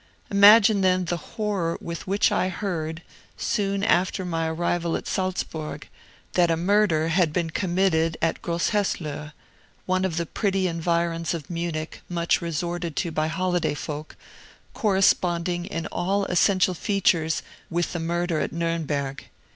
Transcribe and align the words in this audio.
Imagine, 0.31 0.81
then, 0.81 1.05
the 1.05 1.17
horror 1.37 1.77
with 1.79 2.07
which 2.07 2.31
I 2.31 2.49
heard, 2.49 3.03
soon 3.37 3.83
after 3.83 4.25
my 4.25 4.47
arrival 4.49 4.95
at 4.95 5.05
Salzburg, 5.05 5.87
that 6.33 6.49
a 6.49 6.57
murder 6.57 7.09
had 7.09 7.31
been 7.31 7.51
committed 7.51 8.17
at 8.19 8.41
Grosshesslohe 8.41 9.33
one 9.85 10.03
of 10.03 10.17
the 10.17 10.25
pretty 10.25 10.67
environs 10.67 11.35
of 11.35 11.51
Munich 11.51 12.01
much 12.09 12.41
resorted 12.41 12.95
to 12.95 13.11
by 13.11 13.27
holiday 13.27 13.75
folk 13.75 14.15
corresponding 14.73 15.67
in 15.67 15.85
all 15.91 16.25
essential 16.25 16.73
features 16.73 17.43
with 17.69 17.93
the 17.93 17.99
murder 17.99 18.39
at 18.39 18.51
Nuremberg! 18.51 19.29